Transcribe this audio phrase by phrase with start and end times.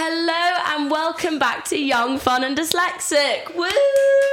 [0.00, 3.52] Hello and welcome back to Young, Fun and Dyslexic.
[3.56, 3.66] Woo!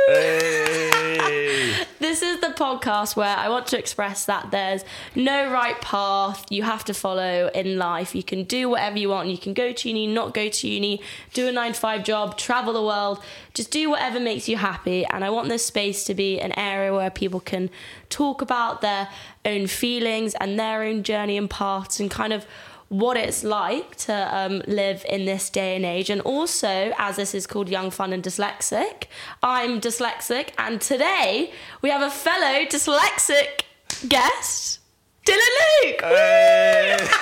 [0.05, 1.88] Hey.
[1.99, 6.62] This is the podcast where I want to express that there's no right path you
[6.62, 8.13] have to follow in life.
[8.13, 9.29] You can do whatever you want.
[9.29, 11.01] You can go to uni, not go to uni,
[11.33, 13.23] do a nine to five job, travel the world.
[13.55, 15.04] Just do whatever makes you happy.
[15.07, 17.71] And I want this space to be an area where people can
[18.09, 19.09] talk about their
[19.43, 22.45] own feelings and their own journey and paths and kind of
[22.89, 26.09] what it's like to um, live in this day and age.
[26.09, 29.05] And also, as this is called Young, Fun and Dyslexic,
[29.41, 30.50] I'm dyslexic.
[30.57, 31.51] And today
[31.82, 33.61] we have a fellow dyslexic
[34.08, 34.80] guest,
[35.25, 36.02] Dylan Luke.
[36.02, 36.97] Hey.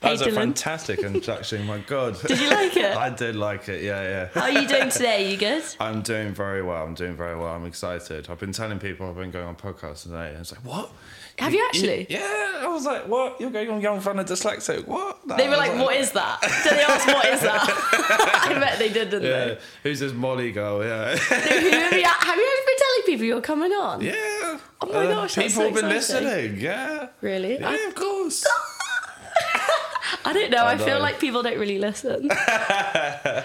[0.00, 0.34] That was a Dylan.
[0.34, 1.66] fantastic introduction.
[1.66, 2.20] My God.
[2.20, 2.96] Did you like it?
[2.96, 3.82] I did like it.
[3.82, 4.28] Yeah, yeah.
[4.32, 5.28] How are you doing today?
[5.30, 5.64] You good?
[5.80, 6.84] I'm doing very well.
[6.84, 7.48] I'm doing very well.
[7.48, 8.28] I'm excited.
[8.30, 10.90] I've been telling people I've been going on podcasts today, and it's like, what?
[11.38, 12.06] Have you actually?
[12.10, 12.60] Yeah.
[12.60, 13.40] I was like, what?
[13.40, 14.86] You're going on Young Fun and Dyslexic?
[14.86, 15.18] What?
[15.36, 16.40] They were I like, what is that?
[16.64, 17.62] Did they ask, what is that?
[18.50, 19.44] I bet they did, didn't Yeah.
[19.46, 19.58] they?
[19.84, 20.82] Who's this Molly girl?
[20.84, 21.16] Yeah.
[21.16, 21.62] Who have,
[21.92, 24.00] you, have you ever been telling people you're coming on?
[24.00, 24.58] yeah.
[24.80, 26.28] Oh my Uh, gosh, that's People so have been exciting.
[26.28, 26.60] listening.
[26.60, 27.08] Yeah.
[27.20, 27.58] Really?
[27.58, 28.44] Yeah, I, of course.
[30.24, 30.64] I don't know.
[30.64, 30.98] I, feel know.
[31.00, 32.28] like people don't really listen.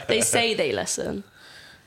[0.08, 1.24] they say they listen.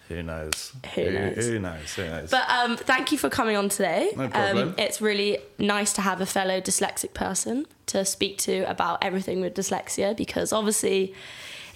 [0.08, 0.72] Who knows?
[0.94, 1.46] Who knows?
[1.46, 1.94] Who knows?
[1.94, 2.30] Who knows?
[2.30, 4.12] But um, thank you for coming on today.
[4.16, 4.68] No problem.
[4.68, 9.40] Um, it's really nice to have a fellow dyslexic person to speak to about everything
[9.40, 11.14] with dyslexia because obviously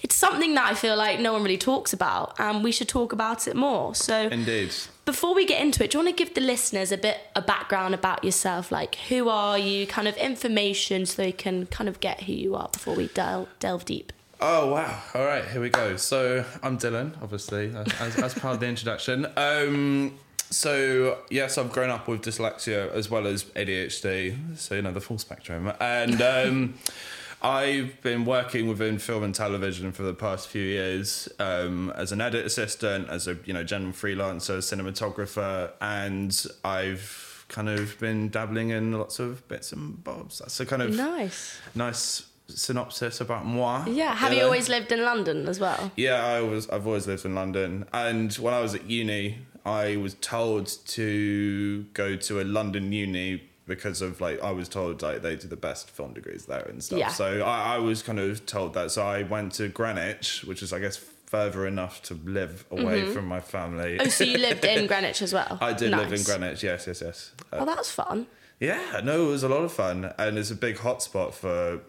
[0.01, 3.13] it's something that I feel like no one really talks about and we should talk
[3.13, 3.93] about it more.
[3.95, 4.73] So Indeed.
[5.05, 7.41] before we get into it, do you want to give the listeners a bit a
[7.41, 8.71] background about yourself?
[8.71, 12.55] Like who are you, kind of information so they can kind of get who you
[12.55, 14.11] are before we delve, delve deep.
[14.43, 14.99] Oh wow!
[15.13, 15.97] All right, here we go.
[15.97, 19.27] So I'm Dylan, obviously, as, as part of the introduction.
[19.37, 20.17] Um,
[20.49, 24.99] so yes, I've grown up with dyslexia as well as ADHD, so you know the
[24.99, 25.71] full spectrum.
[25.79, 26.73] And um,
[27.41, 32.19] I've been working within film and television for the past few years um, as an
[32.19, 38.71] edit assistant, as a you know general freelancer, cinematographer, and I've kind of been dabbling
[38.71, 40.39] in lots of bits and bobs.
[40.39, 41.59] That's a kind of Nice.
[41.75, 42.23] nice
[42.59, 43.85] synopsis about moi.
[43.87, 44.15] Yeah.
[44.15, 44.45] Have you know?
[44.45, 45.91] always lived in London as well?
[45.95, 46.69] Yeah, I was.
[46.69, 51.85] I've always lived in London, and when I was at uni, I was told to
[51.93, 55.55] go to a London uni because of like I was told like they do the
[55.55, 56.99] best film degrees there and stuff.
[56.99, 57.09] Yeah.
[57.09, 58.91] So I, I was kind of told that.
[58.91, 63.25] So I went to Greenwich, which is I guess further enough to live away from
[63.25, 63.97] my family.
[64.01, 65.57] Oh, so you lived in Greenwich as well?
[65.61, 66.61] I did live in Greenwich.
[66.61, 67.31] Yes, yes, yes.
[67.53, 68.27] Uh, Oh, that's fun.
[68.59, 71.79] yeah, no, it was a lot of fun, and it's a big hotspot for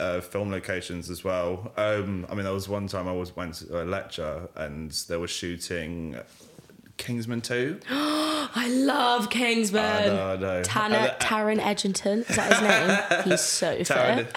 [0.00, 1.72] uh, film locations as well.
[1.76, 5.16] Um, I mean, there was one time I was went to a lecture, and they
[5.16, 6.16] were shooting
[6.96, 7.80] Kingsman Two.
[7.90, 9.84] I love Kingsman.
[9.84, 10.62] I know, I know.
[10.62, 13.30] Tanner, uh, Taron Egerton, is that his name?
[13.30, 14.36] He's so Taron- fit.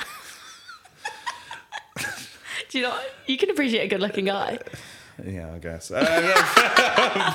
[2.70, 2.98] Do you know?
[3.28, 4.60] You can appreciate a good-looking guy.
[5.26, 5.92] Yeah, I guess.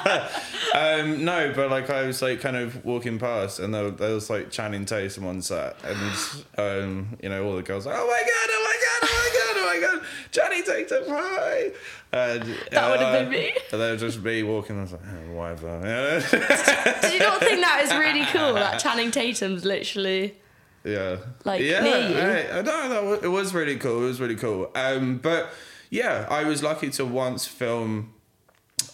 [0.06, 0.28] Um,
[0.76, 4.28] um, no, but like I was like kind of walking past, and there, there was
[4.28, 6.12] like Channing Tatum on set, and
[6.59, 9.38] um, you know all the girls like, oh my god, oh my god, oh my
[9.38, 11.70] god, oh my god, Channing Tatum, hi.
[12.12, 13.53] And, That would have uh, been me.
[13.72, 14.78] And they were just me walking.
[14.78, 15.81] I was like, oh, whatever.
[15.84, 17.00] Yeah.
[17.00, 18.54] Did you not think that was really cool?
[18.54, 20.36] That Channing Tatum's literally.
[20.84, 21.16] Yeah.
[21.44, 22.16] Like, yeah, near you?
[22.16, 24.04] I, I know that it was really cool.
[24.04, 24.70] It was really cool.
[24.75, 25.50] Um, but
[25.91, 28.15] yeah, I was lucky to once film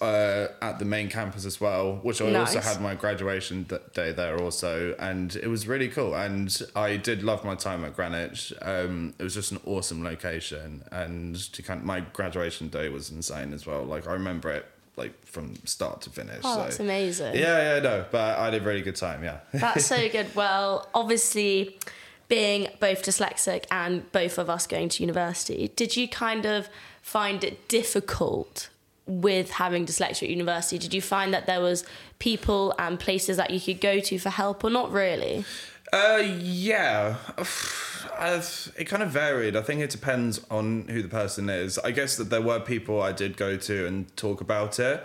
[0.03, 4.37] uh, at the main campus as well, which I also had my graduation day there
[4.41, 6.15] also, and it was really cool.
[6.15, 8.53] And I did love my time at Greenwich.
[8.61, 13.11] Um, it was just an awesome location, and to kind of, my graduation day was
[13.11, 13.85] insane as well.
[13.85, 16.41] Like I remember it like from start to finish.
[16.43, 16.63] Oh, so.
[16.63, 17.37] that's amazing.
[17.37, 19.23] Yeah, yeah, no, but I had a really good time.
[19.23, 19.39] Yeah.
[19.55, 20.34] That's so good.
[20.34, 21.79] Well, obviously,
[22.29, 26.69] being both dyslexic and both of us going to university, did you kind of
[27.01, 28.69] find it difficult
[29.07, 30.79] with having dyslexia at university?
[30.79, 31.85] Did you find that there was
[32.19, 35.45] people and places that you could go to for help, or not really?
[35.93, 37.17] Uh, yeah.
[38.19, 39.57] I've, it kind of varied.
[39.57, 41.79] I think it depends on who the person is.
[41.79, 45.03] I guess that there were people I did go to and talk about it.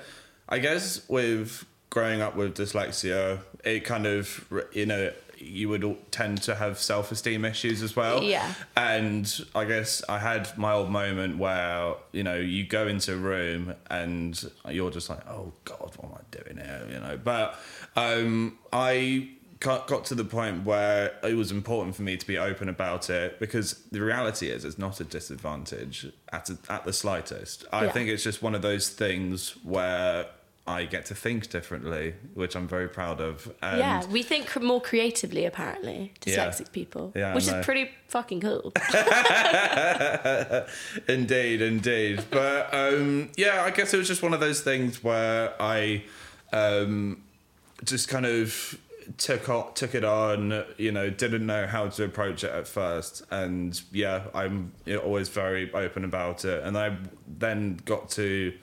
[0.49, 6.41] I guess with growing up with dyslexia, it kind of, you know, you would tend
[6.43, 8.23] to have self esteem issues as well.
[8.23, 8.53] Yeah.
[8.75, 13.17] And I guess I had my old moment where, you know, you go into a
[13.17, 16.87] room and you're just like, oh God, what am I doing here?
[16.91, 17.55] You know, but
[17.95, 19.29] um, I
[19.59, 23.39] got, to the point where it was important for me to be open about it
[23.39, 27.65] because the reality is it's not a disadvantage at, a, at the slightest.
[27.73, 27.91] I Yeah.
[27.91, 30.27] think it's just one of those things where
[30.67, 33.51] I get to think differently, which I'm very proud of.
[33.61, 36.35] And yeah, we think more creatively apparently, Yeah.
[36.49, 38.73] dyslexic people, Yeah, which is pretty fucking cool.
[41.07, 42.23] indeed, indeed.
[42.29, 46.03] But um, yeah, I guess it was just one of those things where I
[46.51, 47.23] um,
[47.83, 48.77] just kind of
[49.17, 50.63] took o- took it on.
[50.77, 54.73] You know, didn't know how to approach it at first, and yeah, I'm
[55.03, 56.63] always very open about it.
[56.63, 56.97] And I
[57.27, 58.53] then got to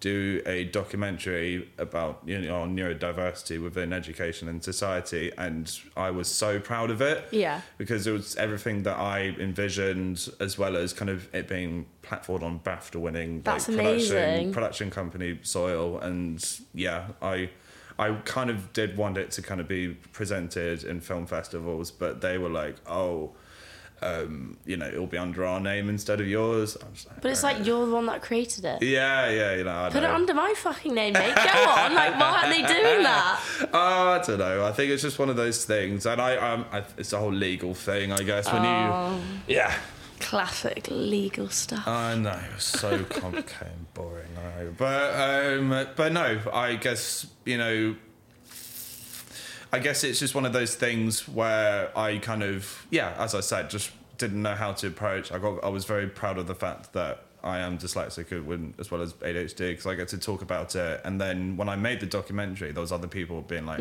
[0.00, 6.30] do a documentary about you know on neurodiversity within education and society, and I was
[6.30, 7.62] so proud of it yeah.
[7.78, 12.42] because it was everything that I envisioned, as well as kind of it being platformed
[12.42, 14.52] on BAFTA winning That's like production amazing.
[14.52, 16.44] production company Soil, and
[16.74, 17.50] yeah, I
[17.98, 22.20] I kind of did want it to kind of be presented in film festivals, but
[22.20, 23.32] they were like, oh.
[24.02, 26.76] Um, you know, it'll be under our name instead of yours.
[26.90, 28.82] Was But it's like you're the one that created it.
[28.82, 29.88] yeah, yeah, you know.
[29.90, 30.10] Put know.
[30.10, 31.34] it under my fucking name, mate.
[31.34, 31.94] Go on.
[31.94, 33.40] Like, why aren't they doing that?
[33.72, 34.66] Oh, I don't know.
[34.66, 37.32] I think it's just one of those things, and I, um, I it's a whole
[37.32, 38.52] legal thing, I guess.
[38.52, 39.18] When Oh.
[39.48, 39.74] you, yeah,
[40.20, 41.86] Classic legal stuff.
[41.88, 44.28] I know, so complicated and boring.
[44.38, 47.96] I know, but um, but no, I guess you know.
[49.72, 53.40] I guess it's just one of those things where I kind of, yeah, as I
[53.40, 55.32] said, just didn't know how to approach.
[55.32, 58.32] I got, I was very proud of the fact that I am dyslexic
[58.80, 61.00] as well as ADHD because I get to talk about it.
[61.04, 63.80] And then when I made the documentary, there was other people being like,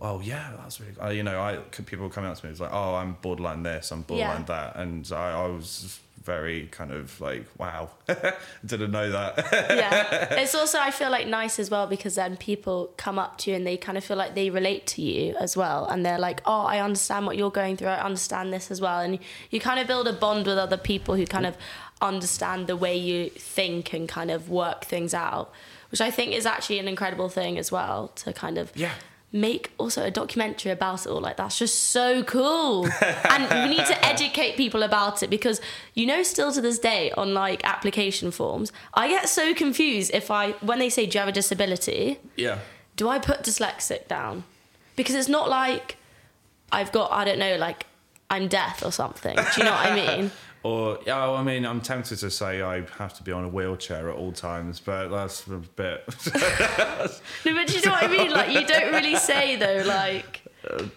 [0.00, 2.72] "Oh yeah, that's really," uh, you know, I people coming up to me, it's like,
[2.74, 4.72] "Oh, I'm borderline this, I'm borderline Yeah.
[4.72, 7.90] that," and I, I was very kind of like, "Wow,
[8.66, 10.34] didn't know that." yeah.
[10.42, 13.56] It's also, I feel like, nice as well because then people come up to you
[13.56, 15.86] and they kind of feel like they relate to you as well.
[15.86, 17.88] And they're like, oh, I understand what you're going through.
[17.88, 19.00] I understand this as well.
[19.00, 19.18] And
[19.50, 21.56] you kind of build a bond with other people who kind of
[22.00, 25.52] understand the way you think and kind of work things out,
[25.90, 28.72] which I think is actually an incredible thing as well to kind of.
[28.74, 28.92] yeah.
[29.32, 31.20] Make also a documentary about it all.
[31.20, 32.88] Like that's just so cool.
[33.28, 35.60] And we need to educate people about it because
[35.94, 40.30] you know still to this day on like application forms i get so confused if
[40.30, 42.18] i when they say do you have a disability?
[42.36, 42.58] Yeah.
[42.96, 44.44] do i put dyslexic down?
[44.94, 45.96] Because it's not like
[46.72, 47.86] i've got i don't know like
[48.30, 49.36] i'm deaf or something.
[49.36, 50.30] Do you know what i mean
[50.66, 54.10] Or yeah, I mean, I'm tempted to say I have to be on a wheelchair
[54.10, 56.04] at all times, but that's a bit.
[57.44, 60.42] no but do you know what i mean like you don't really say though like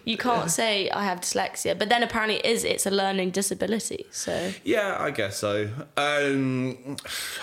[0.04, 4.06] you can't say i have dyslexia but then apparently it is it's a learning disability
[4.10, 5.68] so yeah, I guess so.
[5.96, 6.96] Um,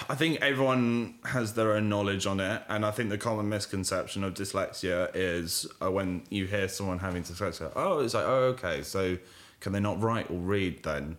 [0.10, 4.24] I think everyone has their own knowledge on it, and I think the common misconception
[4.24, 8.84] of dyslexia is uh, when you hear someone having dyslexia, oh, it's like, oh, okay,
[8.84, 9.18] so
[9.60, 11.18] can they not write or read then?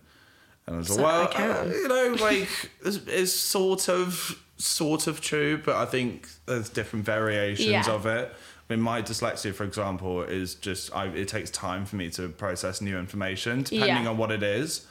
[0.69, 2.47] And I was like, well, uh, you know, like
[2.85, 7.89] it's, it's sort of sort of true, but I think there's different variations Yeah.
[7.91, 8.31] of it.
[8.69, 12.29] I mean, my dyslexia, for example, is just I, it takes time for me to
[12.29, 14.09] process new information, depending Yeah.
[14.11, 14.85] on what it is.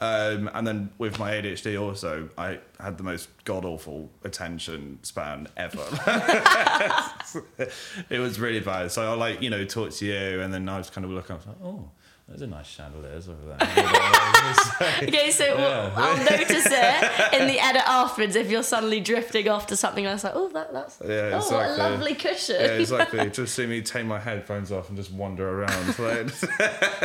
[0.00, 5.46] Um, and then with my ADHD, also, I had the most god awful attention span
[5.56, 5.78] ever.
[8.10, 8.90] it was really bad.
[8.92, 11.32] So I like you know talk to you, and then I was kind of looking.
[11.32, 11.88] I was like, oh.
[12.26, 13.58] There's a nice chandeliers over there.
[15.02, 19.66] Okay, so we'll- I'll notice it in the edit afterwards if you're suddenly drifting off
[19.68, 22.56] to something else like, oh, that, that's Yeah, oh, what a lovely cushion.
[22.58, 23.28] yeah, exactly.
[23.30, 25.98] Just see me take my headphones off and just wander around.
[25.98, 26.32] Like,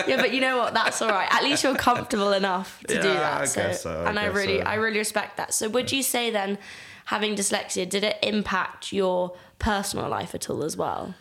[0.08, 0.74] Yeah, but you know what?
[0.74, 1.28] That's all right.
[1.32, 3.42] At least you're comfortable enough to do Yeah, that.
[3.42, 4.66] I so, guess so, I and I really, so.
[4.66, 5.54] I really respect that.
[5.54, 6.58] So, would you say then,
[7.06, 11.14] having dyslexia, did it impact your personal life at all as well,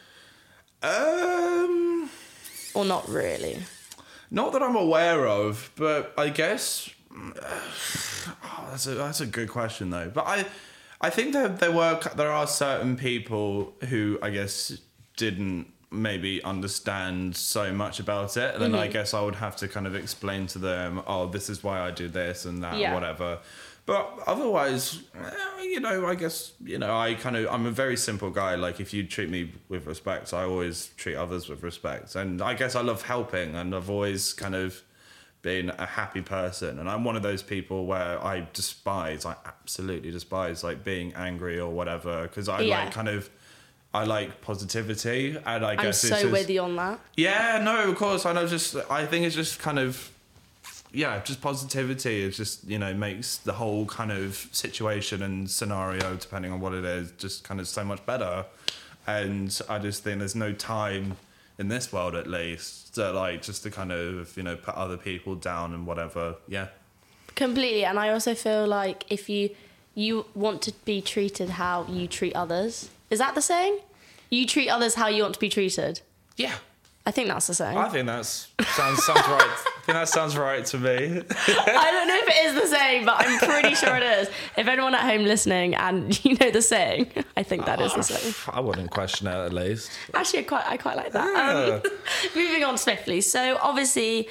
[0.83, 2.09] um,
[2.75, 3.59] or not really?
[4.31, 9.91] Not that I'm aware of, but I guess oh, that's a that's a good question
[9.91, 10.11] though.
[10.13, 10.47] But I
[11.01, 14.79] I think that there were there are certain people who I guess
[15.17, 18.81] didn't maybe understand so much about it and then Mm-hmm.
[18.81, 21.81] I guess I would have to kind of explain to them oh this is why
[21.81, 22.93] I do this and that Yeah.
[22.93, 23.39] whatever
[23.89, 24.83] but otherwise
[25.15, 28.55] eh, you know I guess you know I kind of I'm a very simple guy.
[28.67, 29.41] Like if you treat me
[29.73, 32.15] with respect I always treat others with respect.
[32.21, 34.83] And I guess I love helping and I've always kind of
[35.41, 36.79] been a happy person.
[36.81, 41.59] And I'm one of those people where I despise I absolutely despise like being angry
[41.59, 42.85] or whatever because I Yeah.
[42.85, 43.31] like kind of
[43.95, 45.37] I like positivity.
[45.47, 47.01] And I I'm guess so it's just, with you on that.
[47.17, 48.27] yeah no of course.
[48.27, 50.11] I know just I think it's just kind of
[50.93, 56.17] yeah just positivity it just you know makes the whole kind of situation and scenario
[56.17, 58.45] depending on what it is just kind of so much better
[59.07, 61.17] and I just think there's no time
[61.59, 64.97] in this world at least to like just to kind of you know put other
[64.97, 66.69] people down and whatever yeah
[67.39, 67.85] Completely.
[67.85, 69.51] And I also feel like if you
[69.95, 72.91] you want to be treated how you treat others.
[73.11, 73.79] Is that the saying?
[74.29, 76.01] You treat others how you want to be treated.
[76.37, 76.57] Yeah.
[77.09, 77.79] I think that's the same.
[77.79, 79.41] I think that's sounds sounds right.
[79.41, 81.23] I think that sounds right to me.
[81.31, 84.29] I don't know if it is the same, but I'm pretty sure it is.
[84.59, 88.03] If anyone at home listening and you know the saying, I think that is the
[88.03, 88.35] same.
[88.55, 89.91] I wouldn't question it at least.
[90.13, 91.83] Actually, I quite, I quite like that.
[91.83, 91.93] Um,
[92.37, 93.23] moving on swiftly.
[93.23, 94.29] So, obviously,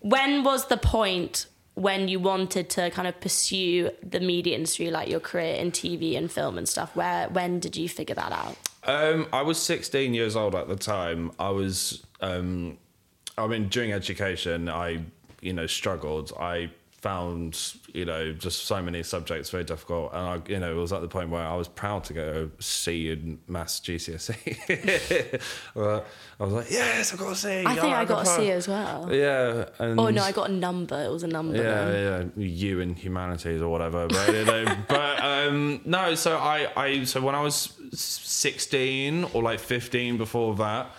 [0.00, 5.08] when was the point when you wanted to kind of pursue the media industry, like
[5.08, 6.94] your career in TV and film and stuff?
[6.94, 8.56] Where, when did you figure that out?
[8.84, 11.30] Um, I was 16 years old at the time.
[11.38, 12.78] I was, um,
[13.36, 15.04] I mean, during education, I,
[15.40, 16.32] you know, struggled.
[16.38, 16.70] I
[17.00, 20.12] found, you know, just so many subjects very difficult.
[20.12, 22.50] And I, you know, it was at the point where I was proud to go
[22.58, 25.40] C in maths GCSE.
[25.76, 27.48] I was like, yes, I got a C.
[27.64, 28.40] I think Oh, I got a proud.
[28.40, 29.08] C as well.
[29.14, 29.66] Yeah.
[29.78, 31.00] And Oh no, I got a number.
[31.00, 31.56] It was a number.
[31.56, 32.32] yeah, then.
[32.36, 34.08] yeah, you in humanities or whatever.
[34.08, 39.42] But, you know, but um, no, so I, I, so when I was 16 or
[39.42, 40.90] like 15 before that,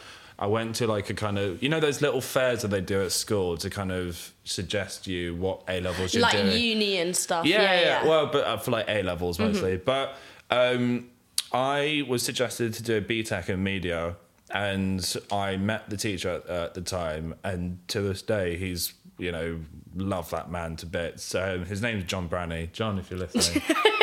[0.42, 3.02] I went to like a kind of, you know, those little fairs that they do
[3.02, 6.58] at school to kind of suggest you what A levels you're Like doing.
[6.58, 7.46] uni and stuff.
[7.46, 8.08] Yeah, Yeah, yeah, yeah.
[8.10, 9.76] Well, but uh, for like A levels mostly.
[9.76, 10.16] But
[10.50, 11.10] um,
[11.52, 14.16] I was suggested to do a BTEC in media,
[14.50, 19.32] and I met the teacher at, at the time, and to this day, he's you
[19.34, 19.60] know
[19.96, 21.36] love that man to bits.
[21.36, 22.70] Um, his name's John Branney.
[22.72, 23.62] John, if you're listening,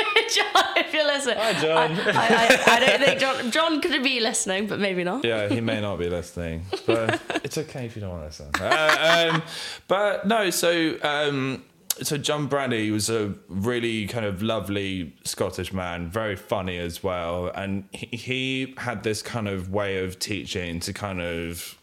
[0.87, 1.39] if you're listening.
[1.39, 1.93] Hi, John.
[1.93, 5.25] I, I, I, don't think John John could be listening, but maybe not.
[5.25, 8.51] yeah, he may not be listening, but it's okay if you don't want to listen.
[8.61, 9.43] Uh, um,
[9.89, 11.65] but no, so um,
[12.03, 17.51] so John Brady was a really kind of lovely Scottish man, very funny as well,
[17.55, 21.79] and he, he had this kind of way of teaching to kind of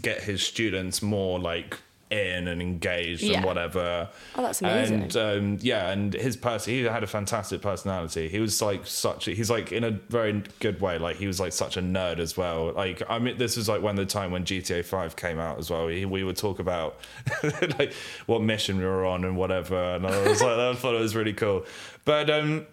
[0.00, 1.76] get his students more like
[2.10, 3.36] in and engaged Yeah.
[3.36, 4.08] and whatever.
[4.34, 5.02] Oh, that's amazing.
[5.02, 8.28] And um, yeah, and his person, he had a fantastic personality.
[8.28, 10.98] He was like such, a, he's like in a very good way.
[10.98, 12.72] Like he was like such a nerd as well.
[12.72, 15.70] Like I mean, this was like when the time when GTA Five came out as
[15.70, 15.86] well.
[15.88, 16.98] He, we would talk about
[17.78, 17.92] like
[18.26, 21.14] what mission we were on and whatever, and I was like, I thought it was
[21.14, 21.64] really cool.
[22.04, 22.66] But um,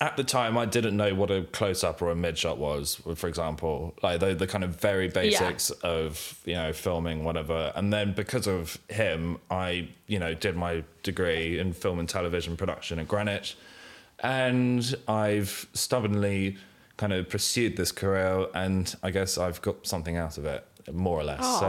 [0.00, 3.00] at the time, I didn't know what a close up or a mid shot was,
[3.16, 7.72] for example, like the, the kind of very basics of you know filming, whatever.
[7.74, 12.56] And then because of him, I you know did my degree in film and television
[12.56, 13.56] production at Greenwich,
[14.20, 16.58] and I've stubbornly
[16.96, 21.18] kind of pursued this career, and I guess I've got something out of it, more
[21.18, 21.40] or less.
[21.44, 21.66] So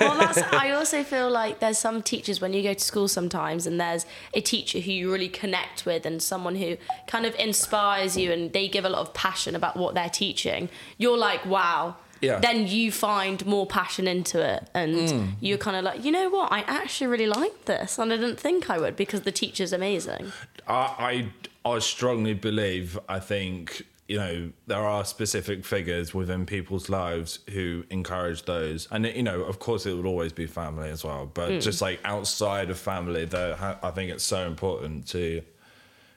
[0.00, 0.38] well, that's.
[0.52, 4.06] I also feel like there's some teachers when you go to school sometimes, and there's
[4.34, 6.76] a teacher who you really connect with, and someone who
[7.06, 10.68] kind of inspires you, and they give a lot of passion about what they're teaching.
[10.98, 11.96] You're like, wow.
[12.20, 12.38] Yeah.
[12.38, 15.32] Then you find more passion into it, and Mm.
[15.40, 16.50] you're kind of like, you know what?
[16.50, 20.32] I actually really like this, and I didn't think I would because the teacher's amazing.
[20.66, 21.28] I,
[21.64, 27.38] I I strongly believe I think you know there are specific figures within people's lives
[27.50, 28.86] who encourage those.
[28.90, 31.26] And you know of course it would always be family as well.
[31.32, 35.42] But just like outside of family though I think it's so important to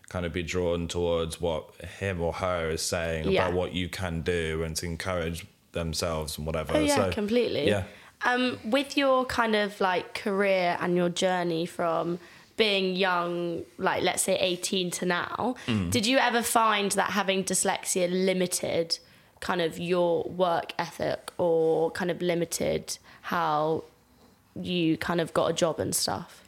[0.09, 3.43] kind of be drawn towards what him or her is saying Yeah.
[3.47, 6.73] about what you can do and to encourage themselves and whatever.
[6.75, 7.67] Oh yeah, so completely.
[7.67, 7.83] yeah.
[8.23, 12.19] Um, with your kind of like career and your journey from
[12.57, 15.91] being young, like let's say 18 to now, Mm.
[15.91, 18.97] did you ever find that having dyslexia limited
[19.39, 23.83] kind of your work ethic or kind of limited how
[24.59, 26.43] you kind of got a job and stuff?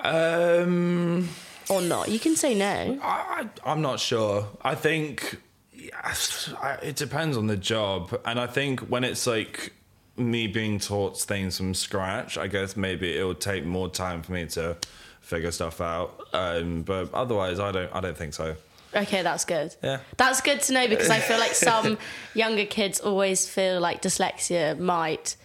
[0.00, 1.28] um
[1.68, 2.08] Or not?
[2.08, 2.98] You can say no.
[3.02, 4.46] I, I- I'm not sure.
[4.62, 5.40] I think
[5.72, 9.72] it depends on the job, and I think when it's like
[10.16, 14.32] me being taught things from scratch, I guess maybe it would take more time for
[14.32, 14.76] me to
[15.20, 16.28] figure stuff out.
[16.32, 17.94] Um, but otherwise, I don't.
[17.94, 18.56] I don't think so.
[18.94, 19.74] Okay, that's good.
[19.82, 19.98] Yeah.
[20.16, 21.98] That's good to know because I feel like some
[22.34, 25.36] younger kids always feel like dyslexia might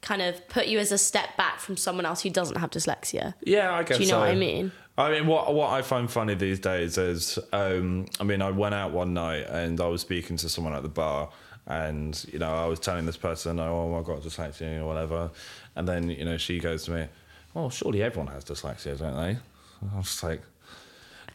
[0.00, 3.34] kind of put you as a step back from someone else who doesn't have dyslexia.
[3.42, 3.96] Yeah, I guess.
[3.96, 4.20] Do you know so.
[4.20, 4.72] what I mean?
[4.98, 8.74] I mean, what what I find funny these days is, um, I mean, I went
[8.74, 11.30] out one night and I was speaking to someone at the bar,
[11.68, 15.30] and you know, I was telling this person, "Oh, I got dyslexia or whatever,"
[15.76, 17.06] and then you know, she goes to me,
[17.52, 19.38] "Well, surely everyone has dyslexia, don't they?"
[19.92, 20.42] I was just like.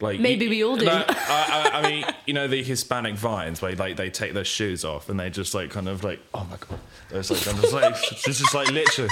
[0.00, 0.88] Like Maybe we all do.
[0.88, 4.84] I, I, I mean, you know the Hispanic vines where like they take their shoes
[4.84, 7.72] off and they just like kind of like, oh my god, it's like I'm just
[7.72, 9.10] like this is like literally,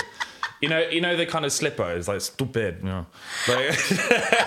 [0.62, 3.06] you know, you know the kind of slipper is like stupid, you know.
[3.48, 3.58] Like,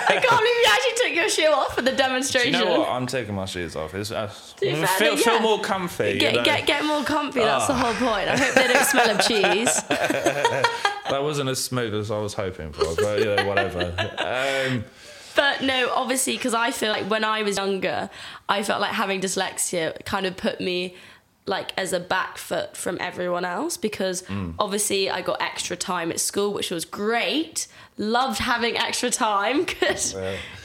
[0.10, 2.54] I can't believe you actually took your shoe off for the demonstration.
[2.54, 2.90] you know what?
[2.90, 3.94] I'm taking my shoes off.
[3.94, 4.32] It's, uh,
[4.62, 5.22] be fair, feel, yeah.
[5.22, 6.18] feel more comfy.
[6.18, 6.46] Get, you know?
[6.46, 7.42] get get more comfy.
[7.42, 7.94] That's the Ah.
[7.94, 8.30] whole point.
[8.30, 9.84] I hope they don't smell of cheese.
[9.90, 13.94] that wasn't as smooth as I was hoping for, but you know, whatever.
[14.18, 14.86] Um,
[15.36, 18.10] But no, obviously, because I feel like when I was younger,
[18.48, 20.96] I felt like having dyslexia kind of put me
[21.48, 24.56] like as a back foot from everyone else because Mm.
[24.58, 27.68] obviously I got extra time at school, which was great.
[27.98, 30.00] Loved having extra time, could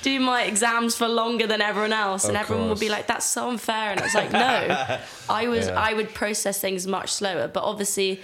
[0.02, 3.26] do my exams for longer than everyone else, and Of everyone would be like, "That's
[3.26, 4.38] so unfair," and it's like, no,
[5.28, 5.78] I was Yeah.
[5.78, 8.20] I would process things much slower, but obviously.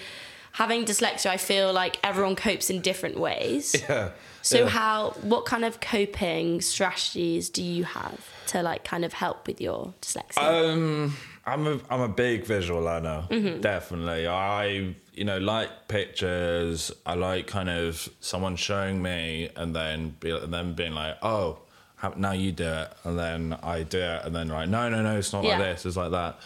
[0.53, 3.77] Having dyslexia, I feel like everyone copes in different ways.
[3.91, 4.13] Yeah.
[4.41, 4.69] So yeah.
[4.71, 9.61] how what kind of coping strategies do you have to like kind of help with
[9.61, 10.39] your dyslexia?
[10.73, 11.15] Um,
[11.47, 13.27] I'm a I'm a big visual learner.
[13.31, 13.61] Mm-hmm.
[13.61, 16.91] Definitely, I you know like pictures.
[17.07, 21.59] I like kind of someone showing me and then be and then being like, oh,
[21.97, 25.03] how, now you do it, and then I do it, and then like, no, no,
[25.03, 25.51] no, it's not Yeah.
[25.59, 25.87] like this.
[25.87, 26.39] It's like that.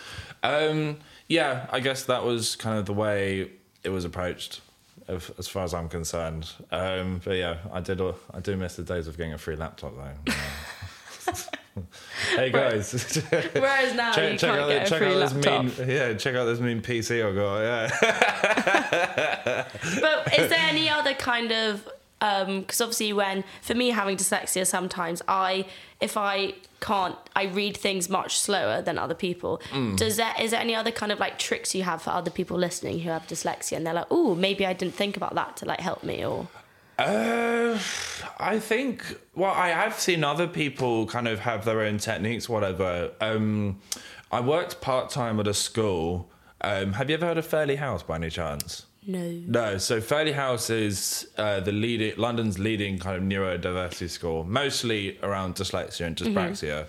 [0.43, 3.51] Um, yeah, I guess that was kind of the way
[3.83, 4.61] it was approached.
[5.09, 8.01] As far as I'm concerned, um, but yeah, I did.
[8.01, 11.33] I do miss the days of getting a free laptop though.
[12.35, 12.93] Hey guys,
[13.53, 15.67] Whereas now you can't out, get a check free out laptop.
[15.67, 17.61] this mean, yeah, check out this mean PC I got.
[17.61, 17.89] Yeah,
[20.01, 21.89] But is there any other kind of
[22.21, 25.65] because obviously when for me having dyslexia sometimes I
[26.01, 29.61] if I can't I read things much slower than other people.
[29.71, 29.97] Mm.
[29.97, 32.59] Does there is there any other kind of like tricks you have for other people
[32.59, 35.65] listening who have dyslexia and they're like, oh maybe I didn't think about that to
[35.65, 36.49] like help me or
[37.01, 37.79] uh,
[38.39, 39.19] I think.
[39.35, 43.13] Well, I have seen other people kind of have their own techniques, whatever.
[43.21, 43.81] Um,
[44.31, 46.31] I worked part time at a school.
[46.61, 48.87] Um, have you ever heard of Fairley House by any chance?
[49.07, 49.31] no.
[49.31, 55.19] No, so Fairley House is uh, the leading London's leading kind of neurodiversity school, mostly
[55.23, 56.87] around dyslexia and dyspraxia.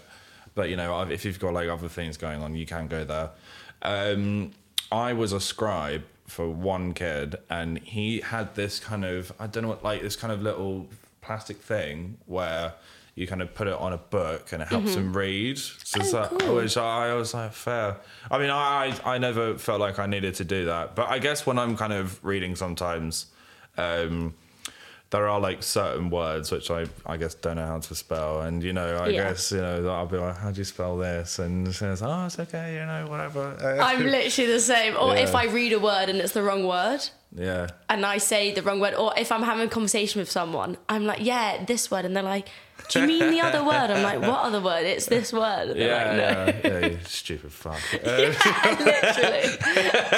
[0.53, 3.29] But you know, if you've got like other things going on, you can go there.
[3.81, 4.51] Um,
[4.91, 9.63] I was a scribe for one kid, and he had this kind of I don't
[9.63, 10.87] know what like this kind of little
[11.21, 12.73] plastic thing where
[13.13, 15.57] you kind of put it on a book and it helps him read.
[15.57, 16.55] So it's Oh, like- cool.
[16.55, 17.97] which I was like, fair.
[18.31, 21.19] I mean, I, I I never felt like I needed to do that, but I
[21.19, 23.25] guess when I'm kind of reading sometimes,
[23.77, 24.33] um,
[25.11, 28.63] there are like certain words which I I guess don't know how to spell, and
[28.63, 29.23] you know, I Yeah.
[29.23, 31.37] guess you know I'll be like, how do you spell this?
[31.39, 33.55] And she says, oh, it's okay, you know, whatever.
[33.83, 34.95] I'm literally the same.
[34.97, 37.01] Or if I read a word and it's the wrong word,
[37.35, 37.67] yeah.
[37.89, 41.05] and I say the wrong word, or if I'm having a conversation with someone, I'm
[41.05, 42.47] like, yeah, this word, and they're like,
[42.89, 43.89] do you mean the other word?
[43.91, 44.85] I'm like, what other word?
[44.85, 45.75] It's this word.
[45.75, 46.69] Yeah, like, no.
[46.69, 47.79] yeah, yeah, you stupid fuck.
[47.93, 48.33] Uh,
[48.79, 49.57] literally,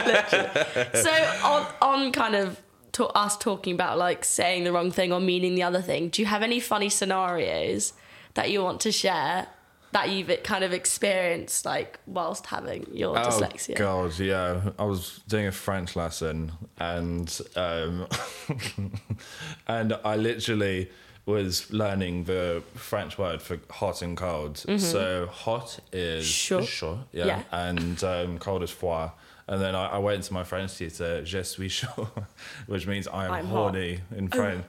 [0.06, 1.02] literally.
[1.02, 1.12] So
[1.44, 2.60] on on kind of
[2.94, 6.10] to us talking about like saying the wrong thing or meaning the other thing.
[6.10, 7.94] Do you have any funny scenarios
[8.36, 9.48] that you want to share
[9.92, 13.76] that you've kind of experienced like whilst having your dyslexia?
[13.76, 14.72] Oh god, yeah.
[14.80, 18.08] I was doing a French lesson and um
[19.68, 20.90] and I literally
[21.26, 24.58] was learning the French word for hot and cold.
[24.80, 26.66] So hot is Chaud.
[26.68, 27.42] chaud, yeah, Yeah.
[27.52, 29.12] and um, cold is froid.
[29.48, 32.08] And then I, I went to my French teacher, je suis chaud,
[32.68, 33.56] which means I am I'm hot.
[33.56, 33.62] Oh.
[33.64, 34.64] horny in French.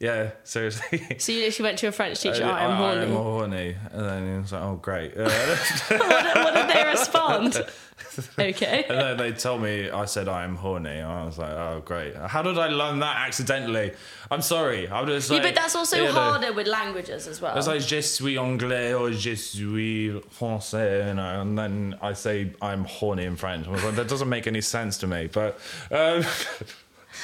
[0.00, 1.02] Yeah, seriously.
[1.18, 2.44] So you literally went to a French teacher.
[2.44, 3.76] I, I am I am horny.
[3.90, 5.16] And then he was like, oh, great.
[5.16, 5.28] Uh,
[5.88, 7.64] what, did, what did they respond?
[8.38, 8.84] okay.
[8.88, 11.00] And then they told me I said I am horny.
[11.00, 12.14] I was like, oh great.
[12.14, 13.92] How did I learn that accidentally?
[14.30, 14.88] I'm sorry.
[14.88, 17.56] I'm just Yeah, but that's also you know, harder with languages as well.
[17.56, 22.52] It's like je suis anglais or je suis français, you know, and then I say
[22.62, 23.66] I'm horny in French.
[23.66, 25.26] I was like, that doesn't make any sense to me.
[25.26, 25.58] But
[25.90, 26.24] um,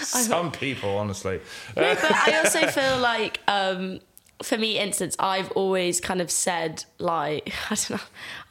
[0.03, 1.41] some people, honestly,
[1.77, 4.01] No, but I also feel like, um,
[4.45, 8.01] for me, instance, I've always kind of said like I don't know.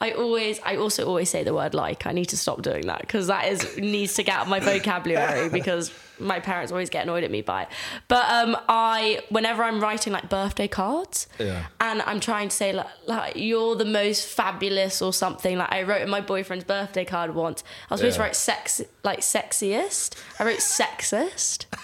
[0.00, 2.06] I always, I also always say the word like.
[2.06, 4.60] I need to stop doing that because that is needs to get out of my
[4.60, 7.68] vocabulary because my parents always get annoyed at me by it.
[8.06, 11.64] But um, I, whenever I'm writing like birthday cards, Yeah.
[11.80, 15.58] and I'm trying to say like, like you're the most fabulous or something.
[15.58, 17.64] Like I wrote in my boyfriend's birthday card once.
[17.90, 18.26] I was supposed to Yeah.
[18.26, 20.14] write sex like sexiest.
[20.38, 21.66] I wrote sexist.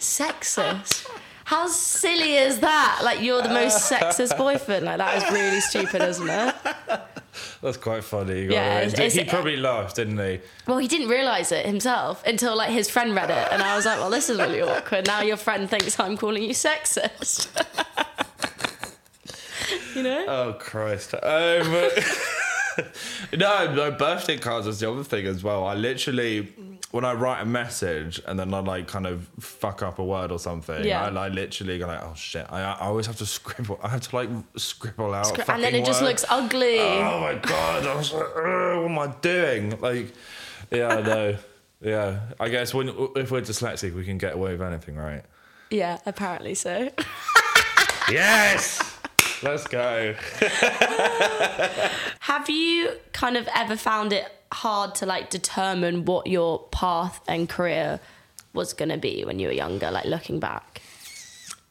[0.00, 1.08] Sexist.
[1.44, 3.00] How silly is that?
[3.04, 4.84] Like you're the most sexist boyfriend.
[4.86, 6.54] Like that is really stupid, isn't it?
[7.62, 8.44] that's quite funny.
[8.44, 10.40] Yeah, yeah, it's- he probably laughed, didn't he?
[10.66, 13.84] Well, he didn't realise it himself until like his friend read it, and I was
[13.86, 17.48] like, "Well, this is really awkward." Now your friend thinks I'm calling you sexist.
[19.96, 20.24] you know?
[20.28, 21.14] Oh Christ!
[21.14, 21.20] Um,
[23.36, 23.90] no, no.
[23.92, 25.66] Birthday cards is the other thing as well.
[25.66, 26.52] I literally,
[26.92, 30.30] when I write a message and then I like kind of fuck up a word
[30.30, 31.04] or something, Yeah.
[31.06, 32.46] I, I literally go like, oh shit!
[32.50, 33.80] I, I always have to scribble.
[33.82, 35.36] I have to like scribble out.
[35.36, 36.78] a and then it just looks ugly.
[36.78, 37.86] Oh my god!
[37.86, 39.80] I was like, "Ugh, what am I doing?
[39.80, 40.12] Like,
[40.70, 41.36] yeah, I know.
[41.84, 45.24] Yeah, I guess when if we're dyslexic, we can get away with anything, right?
[45.68, 46.90] Yeah, apparently so.
[48.08, 48.80] Yes.
[49.42, 50.14] Let's go.
[52.20, 57.48] Have you kind of ever found it hard to like determine what your path and
[57.48, 58.00] career
[58.52, 60.82] was going to be when you were younger, like looking back?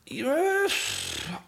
[0.08, 0.67] Yeah,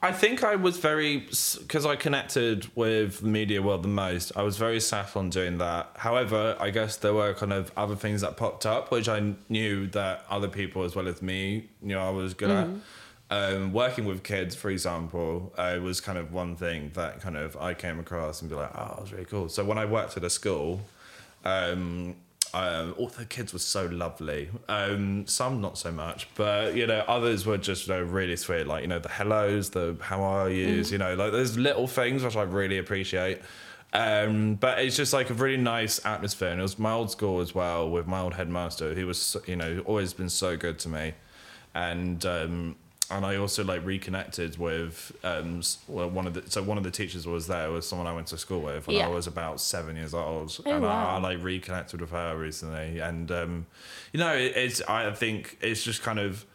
[0.01, 1.27] I think I was very
[1.59, 4.31] because I connected with the media world the most.
[4.37, 5.91] I was very sat on doing that.
[5.97, 9.87] However, I guess there were kind of other things that popped up, which I knew
[9.87, 12.69] that other people as well as me knew I was good at.
[13.29, 17.57] Um, working with kids, for example, uh, was kind of one thing that kind of
[17.57, 19.49] I came across and be like, oh, that was really cool.
[19.49, 20.81] So when I worked at a school,
[21.43, 22.15] um,
[22.53, 24.49] um, all the kids were so lovely.
[24.69, 28.67] Um, some not so much, but you know, others were just you know, really sweet.
[28.67, 32.23] Like you know, the hellos, the how are yous, you know, like those little things
[32.23, 33.41] which I really appreciate.
[33.91, 37.41] Um, but it's just like a really nice atmosphere, and it was my old school
[37.41, 40.89] as well with my old headmaster, who was you know always been so good to
[40.89, 41.13] me,
[41.73, 42.75] and um,
[43.11, 46.91] and I also like reconnected with um, well, one of the so one of the
[46.91, 49.05] teachers was there was someone I went to school with when Yeah.
[49.07, 51.15] I was about seven years old, Oh, and I, wow.
[51.17, 53.65] I like reconnected with her recently, and um,
[54.13, 56.45] you know it, it's I think it's just kind of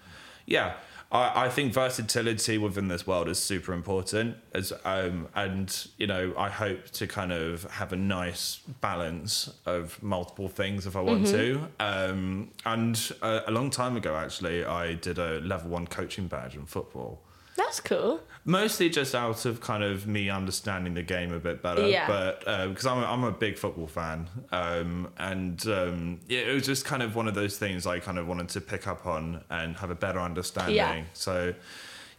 [0.47, 0.75] yeah.
[1.11, 6.35] I, I think versatility within this world is super important as um and you know
[6.37, 11.27] I hope to kind of have a nice balance of multiple things if I want
[11.29, 11.69] to.
[11.81, 16.55] Um and a, a long time ago actually I did a level one coaching badge
[16.57, 17.23] in football
[17.59, 18.21] That's cool.
[18.49, 21.87] mostly just out of kind of me understanding the game a bit better.
[21.87, 22.07] Yeah.
[22.07, 26.65] But because I'm, a, I'm a big football fan, um, and um, yeah, it was
[26.65, 29.45] just kind of one of those things I kind of wanted to pick up on
[29.51, 30.77] and have a better understanding.
[30.77, 31.03] Yeah.
[31.13, 31.55] So,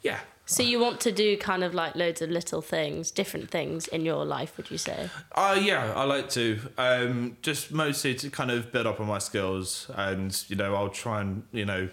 [0.04, 0.20] yeah.
[0.46, 4.04] So you want to do kind of like loads of little things, different things in
[4.04, 5.10] your life, would you say?
[5.34, 6.60] Uh, yeah, I like to.
[6.76, 10.90] Um, just mostly to kind of build up on my skills, and you know, I'll
[10.90, 11.90] try and you know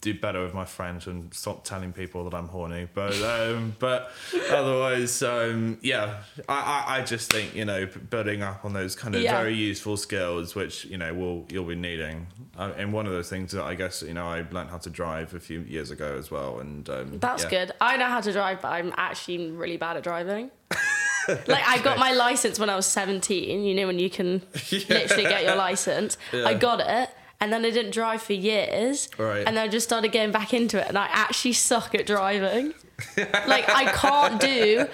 [0.00, 2.88] do better with my friends and stop telling people that I'm horny.
[2.94, 4.10] But um, but
[4.50, 9.14] otherwise, um, yeah, I, I I just think you know building up on those kind
[9.14, 9.38] of Yeah.
[9.40, 12.26] very useful skills, which you know will you'll be needing.
[12.56, 14.90] Uh, and one of those things that I guess you know I learned how to
[14.90, 17.50] drive a few years ago as well, and um, That's yeah.
[17.50, 17.72] good.
[17.80, 20.50] I know how to drive, but I'm actually really bad at driving.
[21.28, 23.62] like I got my license when I was 17.
[23.62, 26.16] You know when you can literally get your license.
[26.32, 27.10] I got it.
[27.40, 29.08] And then I didn't drive for years.
[29.16, 29.46] Right.
[29.46, 30.88] And then I just started getting back into it.
[30.88, 32.74] And I actually suck at driving.
[33.46, 34.88] like I can't do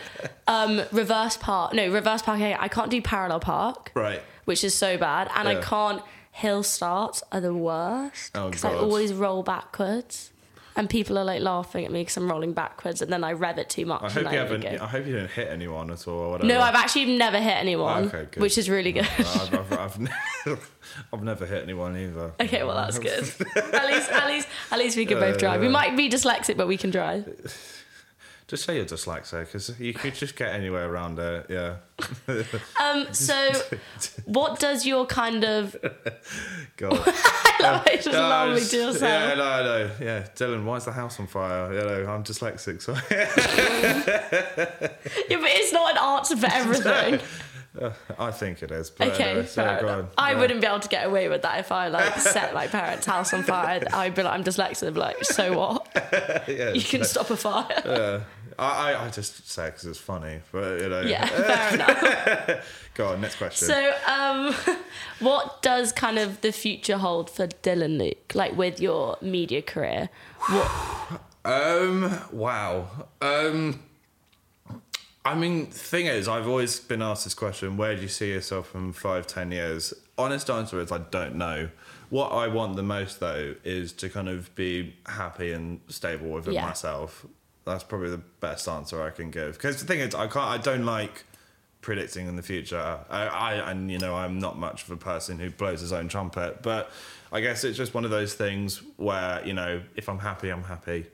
[0.46, 1.72] um, reverse park.
[1.72, 2.52] No, reverse parking.
[2.59, 4.20] I can't do parallel park, Right.
[4.44, 5.30] which is so bad.
[5.35, 6.02] And I can't.
[6.33, 10.33] Hill starts are the worst Oh, because I always roll backwards.
[10.76, 13.58] And people are like laughing at me because I'm rolling backwards, and then I rev
[13.58, 14.02] it too much.
[14.02, 14.80] I hope you over haven't.
[14.80, 16.14] I hope you didn't hit anyone at all.
[16.14, 16.48] Or whatever.
[16.48, 18.40] No, I've actually never hit anyone, Okay, good.
[18.42, 19.06] which is really good.
[19.18, 19.98] I've, I've, I've,
[20.46, 20.60] never,
[21.12, 22.32] I've never hit anyone either.
[22.40, 23.22] okay, well that's good.
[23.72, 25.60] at least, at least, at least we can both uh, drive.
[25.60, 27.24] We might be dyslexic, but we can drive.
[28.46, 31.46] Just say you're dyslexic, because you could just get anywhere around it.
[31.48, 31.76] Yeah.
[32.83, 33.52] Um, so,
[34.26, 35.74] what does your kind of?
[36.76, 37.00] God.
[37.07, 39.02] I love it, just No, laughing it's- to yourself.
[39.02, 39.90] Yeah, no, no.
[40.00, 41.72] Yeah, Dylan, why is the house on fire?
[41.72, 43.30] You know, I'm dyslexic, so Yeah,
[45.40, 47.20] but it's not an answer for everything.
[48.18, 48.90] I think it is.
[48.90, 50.08] But Okay, anyway, fair yeah, go on.
[50.16, 50.38] I Yeah.
[50.40, 53.32] wouldn't be able to get away with that if I like set my parents' house
[53.34, 53.82] on fire.
[53.92, 54.96] I'd be like, I'm dyslexic.
[54.96, 55.88] Like, so what?
[56.48, 57.66] Yeah, You can stop a fire.
[57.84, 58.20] yeah.
[58.56, 61.00] I, I, I just say because it's funny, but you know.
[61.00, 62.88] Yeah, fair enough.
[62.94, 63.66] Go on, next question.
[63.66, 64.54] So, um,
[65.18, 70.08] what does kind of the future hold for Dylan Luke, like with your media career?
[70.48, 70.70] What?
[71.46, 72.10] Um.
[72.32, 73.08] Wow.
[73.20, 73.82] Um.
[75.26, 78.74] I mean, thing is, I've always been asked this question: Where do you see yourself
[78.74, 79.94] in five, ten years?
[80.18, 81.70] Honest answer is, I don't know.
[82.10, 86.54] What I want the most, though, is to kind of be happy and stable within
[86.54, 86.66] Yeah.
[86.66, 87.26] myself.
[87.64, 89.54] That's probably the best answer I can give.
[89.54, 90.46] Because the thing is, I can't.
[90.50, 91.24] I don't like
[91.80, 92.98] predicting in the future.
[93.08, 96.08] I, I and you know, I'm not much of a person who blows his own
[96.08, 96.90] trumpet, but
[97.32, 100.64] I guess it's just one of those things where you know, if I'm happy, I'm
[100.64, 101.06] happy.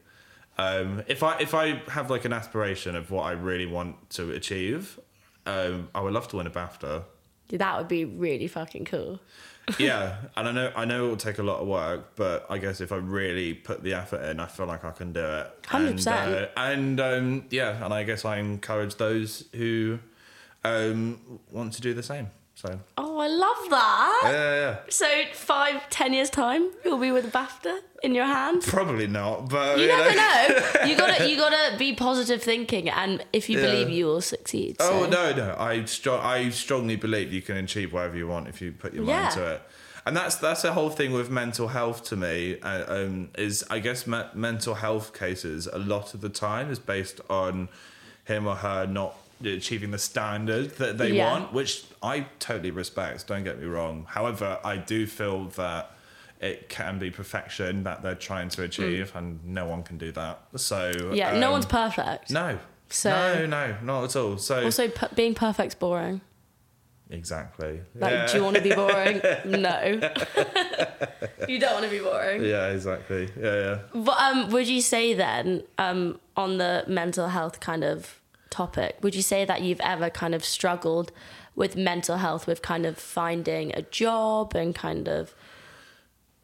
[0.60, 4.32] Um, if I if I have like an aspiration of what I really want to
[4.32, 5.00] achieve,
[5.46, 7.04] um, I would love to win a BAFTA.
[7.48, 9.20] That would be really fucking cool.
[9.78, 12.58] yeah, and I know I know it will take a lot of work, but I
[12.58, 15.62] guess if I really put the effort in, I feel like I can do it.
[15.62, 16.06] 100%.
[16.06, 19.98] And, uh, and um, yeah, and I guess I encourage those who
[20.62, 22.30] um, want to do the same.
[22.60, 24.20] So Oh, I love that.
[24.24, 24.76] yeah, yeah, yeah.
[24.90, 28.62] So, five, ten years time, you'll be with a BAFTA in your hand.
[28.66, 30.46] probably not, but You you never know.
[30.48, 30.84] know.
[30.88, 33.66] You gotta, you gotta be positive thinking, and if you Yeah.
[33.66, 34.76] believe, you will succeed.
[34.80, 35.56] Oh no, no.
[35.58, 39.04] I stro- I strongly believe you can achieve whatever you want if you put your
[39.04, 39.20] Yeah.
[39.22, 39.62] mind to it.
[40.04, 42.60] And that's that's the whole thing with mental health to me.
[42.60, 46.78] Uh, um, is I guess me- mental health cases a lot of the time is
[46.78, 47.68] based on
[48.24, 51.30] him or her not achieving the standard that they Yeah.
[51.32, 53.26] want, which I totally respect.
[53.26, 54.06] Don't get me wrong.
[54.08, 55.90] However, I do feel that
[56.40, 60.40] it can be perfection that they're trying to achieve, and no one can do that.
[60.56, 61.16] So Mm.
[61.16, 62.30] Yeah, no um, one's perfect.
[62.30, 62.58] no.
[62.88, 64.36] So- no, no, not at all.
[64.38, 66.22] So Also, p- being perfect's boring.
[67.10, 67.80] exactly.
[67.94, 68.26] Like, yeah.
[68.26, 69.20] do you want to be boring?
[69.44, 70.00] no.
[71.48, 72.44] you don't want to be boring.
[72.44, 73.28] yeah, exactly.
[73.40, 73.78] Yeah, yeah.
[73.94, 78.19] But um, would you say then, um, on the mental health kind of
[78.50, 81.12] topic, would you say that you've ever kind of struggled
[81.56, 85.34] with mental health, with kind of finding a job and kind of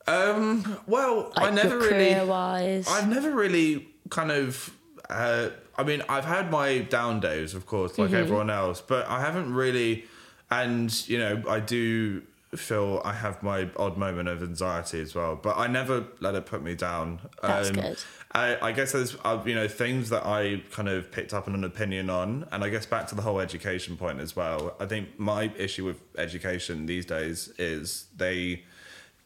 [0.07, 1.89] Um, well, like I never really.
[2.15, 2.87] career wise?
[2.89, 4.71] I've never really kind of.
[5.11, 8.03] Uh, I mean, I've had my down days, of course, Mm-hmm.
[8.03, 10.05] like everyone else, but I haven't really.
[10.51, 12.23] And you know, I do
[12.57, 16.47] feel I have my odd moment of anxiety as well, but I never let it
[16.47, 17.21] put me down.
[17.43, 17.99] That's good.
[18.33, 21.65] I, I guess there's uh, you know things that I kind of picked up an
[21.65, 24.75] opinion on, and I guess back to the whole education point as well.
[24.81, 28.65] I think my issue with education these days is they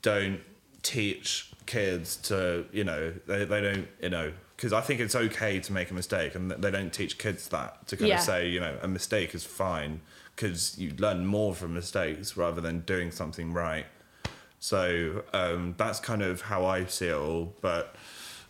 [0.03, 0.41] don't
[0.83, 5.59] teach kids to you know they, they don't you know because I think it's okay
[5.61, 8.17] to make a mistake, and they don't teach kids that to kind Yeah.
[8.19, 10.03] of say you know a mistake is fine
[10.41, 13.85] because you learn more from mistakes rather than doing something right.
[14.59, 17.55] So um, that's kind of how I see it all.
[17.61, 17.95] But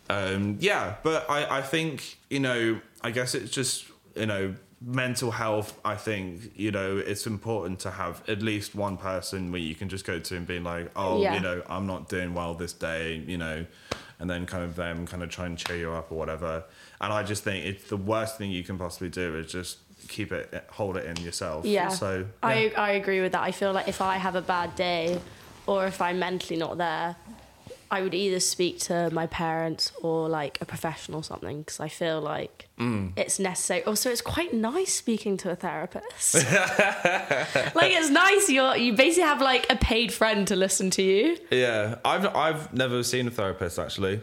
[0.09, 5.33] um, yeah, but I, I think, you know, I guess it's just, you know, mental
[5.33, 5.79] health.
[5.85, 9.89] I think, you know, it's important to have at least one person where you can
[9.89, 11.35] just go to and be like, oh, Yeah.
[11.35, 13.67] you know, I'm not doing well this day, you know,
[14.21, 16.65] and then kind of them kind of try and cheer you up or whatever.
[17.01, 20.33] And I just think it's the worst thing you can possibly do is just keep
[20.33, 21.65] it, hold it in yourself.
[21.65, 21.89] Yeah.
[21.89, 23.43] So, I, I agree with that.
[23.43, 25.21] I feel like if I have a bad day
[25.67, 27.17] or if I'm mentally not there,
[27.93, 31.89] I would either speak to my parents or like a professional or something because I
[31.89, 33.13] feel like Mm.
[33.17, 33.83] it's necessary.
[33.85, 36.35] Also, it's quite nice speaking to a therapist.
[37.75, 38.49] like it's nice.
[38.49, 41.37] you're you basically have like a paid friend to listen to you.
[41.51, 44.21] Yeah, I've I've never seen a therapist actually.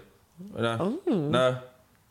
[0.56, 1.60] No, no.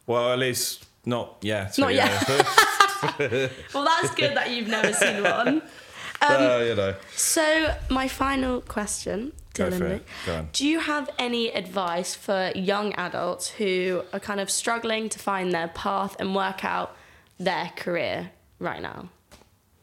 [0.06, 1.74] Well, at least not yet.
[1.78, 1.82] Oh.
[1.82, 2.22] Not yeah.
[3.74, 5.62] Well, that's good that you've never seen one.
[6.22, 6.94] Uh, you know.
[7.14, 10.06] So, my final question, Go Dylan, for it.
[10.24, 10.48] Go on.
[10.50, 15.52] do you have any advice for young adults who are kind of struggling to find
[15.52, 16.96] their path and work out
[17.38, 19.10] their career right now?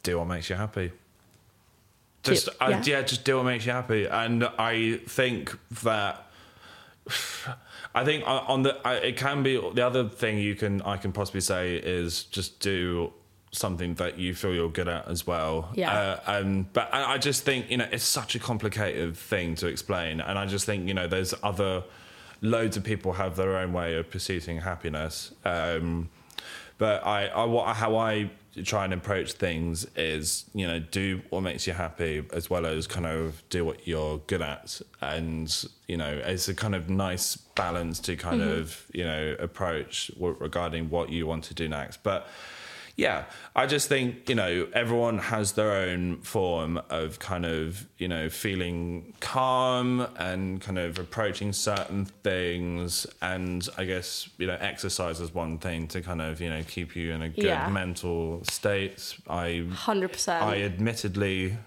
[0.02, 0.92] Do what makes you happy.
[2.24, 2.82] Do- Just I, yeah.
[2.84, 3.02] yeah.
[3.04, 6.26] just do what makes you happy, and I think that.
[7.96, 10.98] I think on on the I, it can be the other thing you can I
[10.98, 13.14] can possibly say is just do
[13.52, 15.70] something that you feel you're good at as well.
[15.76, 15.94] Yeah.
[15.94, 19.68] Uh, um, but I, I just think you know it's such a complicated thing to
[19.68, 21.84] explain, and I just think you know there's other
[22.42, 25.32] loads of people have their own way of pursuing happiness.
[25.46, 26.10] Um,
[26.84, 28.30] but I, I what how I
[28.66, 32.88] try and approach things is you know do what makes you happy as well as
[32.88, 34.82] kind of do what you're good at.
[35.00, 35.50] And
[35.88, 38.60] you know it's a kind of nice balance to kind mm-hmm.
[38.60, 42.04] of you know approach w- regarding what you want to do next.
[42.04, 42.28] But
[42.96, 43.24] yeah
[43.56, 48.30] i just think you know everyone has their own form of kind of you know
[48.30, 55.34] feeling calm and kind of approaching certain things and i guess you know exercise is
[55.34, 57.68] one thing to kind of you know keep you in a good Yeah.
[57.70, 60.42] mental state i 100%.
[60.42, 61.58] i admittedly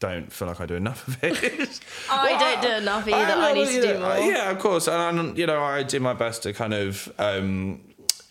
[0.00, 3.16] don't feel like i do enough of it I Well, don't do enough either.
[3.32, 4.18] I, know, need to do more.
[4.18, 7.80] Yeah, of course, and I'm, you know, I do my best to kind of, um,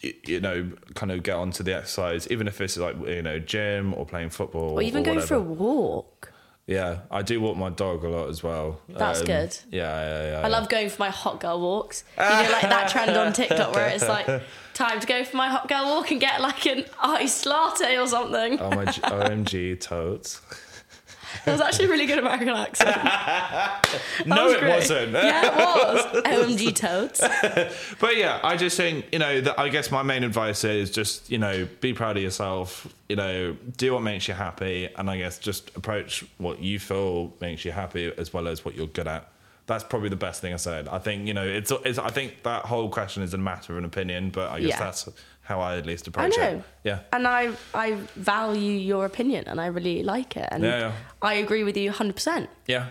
[0.04, 3.94] you know, kind of get onto the exercise, even if it's like you know, gym
[3.94, 6.32] or playing football, Or even or going for a walk.
[6.66, 8.80] Yeah, I do walk my dog a lot as well.
[8.88, 9.58] That's um, good.
[9.70, 10.42] Yeah, yeah, yeah.
[10.46, 12.06] I love going for my hot girl walks.
[12.18, 14.26] You know, like that trend on TikTok where it's like
[14.74, 18.08] time to go for my hot girl walk and get like an iced latte or
[18.08, 18.60] something.
[18.60, 20.42] Oh my G- OMG totes.
[21.46, 22.96] It was actually a really good American accent.
[24.26, 24.70] no, was it great.
[24.76, 25.12] wasn't.
[25.14, 26.24] Yeah, it was.
[26.24, 27.20] OMG toads.
[28.00, 31.30] But yeah, I just think you know that I guess my main advice is just
[31.30, 32.88] you know be proud of yourself.
[33.10, 37.34] You know, do what makes you happy, and I guess just approach what you feel
[37.42, 39.30] makes you happy as well as what you're good at.
[39.66, 40.88] That's probably the best thing I said.
[40.88, 41.72] I think you know it's.
[41.86, 44.70] it's I think that whole question is a matter of an opinion, but I guess
[44.70, 44.80] Yeah.
[44.80, 45.10] that's
[45.44, 46.58] how I at least approach I know.
[46.58, 46.64] it.
[46.84, 47.00] Yeah.
[47.12, 50.48] And I I value your opinion and I really like it.
[50.52, 50.92] And Yeah, yeah.
[51.22, 52.48] I agree with you 100%.
[52.68, 52.88] Yeah.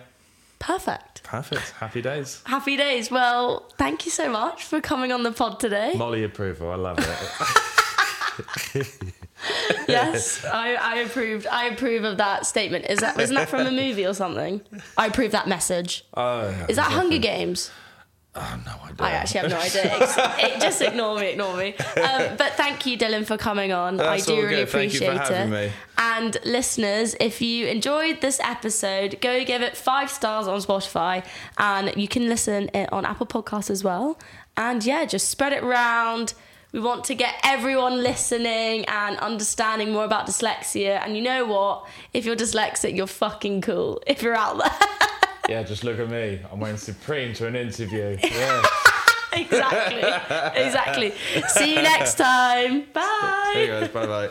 [0.58, 1.24] Perfect.
[1.24, 1.70] Perfect.
[1.72, 2.40] Happy days.
[2.44, 3.10] Happy days.
[3.10, 5.92] Well, thank you so much for coming on the pod today.
[5.96, 6.70] Molly approval.
[6.70, 8.86] I love it.
[9.88, 11.46] yes, I, I approved.
[11.46, 12.86] I approve of that statement.
[12.88, 14.60] Is that wasn't that from a movie or something?
[14.96, 16.04] I approve that message.
[16.14, 16.66] Oh, yeah.
[16.68, 17.70] Is that Hunger Games?
[18.34, 18.96] Oh, no idea.
[18.98, 20.58] I actually have no idea.
[20.58, 21.74] Just ignore me, ignore me.
[21.76, 23.98] Um, but thank you, Dylan, for coming on.
[23.98, 24.68] That's I do all really good.
[24.70, 25.66] Thank you for appreciate having it.
[25.68, 25.72] me.
[25.98, 31.26] And listeners, if you enjoyed this episode, go give it five stars on Spotify,
[31.58, 34.18] and you can listen it on Apple Podcasts as well.
[34.56, 36.32] And yeah, just spread it around.
[36.72, 41.04] We want to get everyone listening and understanding more about dyslexia.
[41.04, 41.86] And you know what?
[42.14, 44.02] If you're dyslexic, you're fucking cool.
[44.06, 45.08] If you're out there.
[45.48, 46.40] Yeah, just look at me.
[46.50, 48.16] I'm wearing Supreme to an interview.
[48.22, 48.62] Yeah.
[49.32, 50.60] exactly.
[50.60, 51.12] exactly.
[51.48, 52.84] See you next time.
[52.92, 53.50] Bye.
[53.54, 54.30] Hey guys, bye bye.